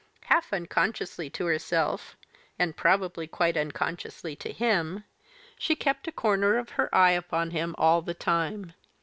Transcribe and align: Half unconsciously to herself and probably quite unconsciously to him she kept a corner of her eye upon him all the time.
Half 0.23 0.51
unconsciously 0.51 1.29
to 1.29 1.45
herself 1.45 2.17
and 2.57 2.75
probably 2.75 3.27
quite 3.27 3.55
unconsciously 3.55 4.35
to 4.37 4.51
him 4.51 5.03
she 5.59 5.75
kept 5.75 6.07
a 6.07 6.11
corner 6.11 6.57
of 6.57 6.69
her 6.71 6.89
eye 6.91 7.11
upon 7.11 7.51
him 7.51 7.75
all 7.77 8.01
the 8.01 8.15
time. 8.15 8.73